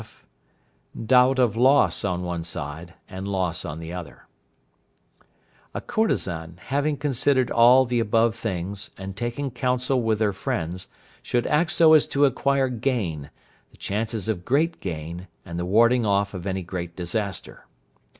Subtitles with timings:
[0.01, 0.25] (f).
[1.05, 4.25] Doubt of loss on one side, and loss on the other.
[5.75, 10.87] A courtesan, having considered all the above things, and taken council with her friends,
[11.21, 13.29] should act so as to acquire gain,
[13.69, 17.67] the chances of great gain, and the warding off of any great disaster.